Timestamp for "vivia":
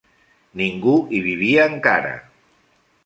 1.27-1.67